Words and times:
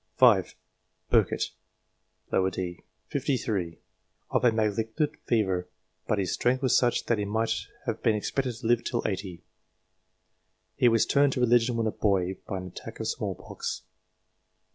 5. 0.17 0.55
Burkitt, 1.11 1.51
d. 2.31 2.37
aet. 2.37 2.79
53 3.11 3.77
of 4.31 4.43
a 4.43 4.51
malignant 4.51 5.15
fever, 5.27 5.67
but" 6.07 6.17
his 6.17 6.33
strength 6.33 6.63
was 6.63 6.75
such 6.75 7.05
that 7.05 7.19
he 7.19 7.25
might 7.25 7.53
have 7.85 8.01
been 8.01 8.15
expected 8.15 8.55
to 8.55 8.65
live 8.65 8.83
till 8.83 9.07
80." 9.07 9.43
He 10.75 10.89
was 10.89 11.05
turned 11.05 11.33
to 11.33 11.39
religion 11.39 11.77
when 11.77 11.85
a 11.85 11.91
boy, 11.91 12.37
by 12.47 12.57
an 12.57 12.65
attack 12.69 12.99
of 12.99 13.09
small 13.09 13.35
pox. 13.35 13.83